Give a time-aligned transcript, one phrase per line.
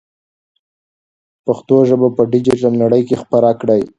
[1.45, 3.81] پښتو ژبه په ډیجیټل نړۍ کې خپره کړئ.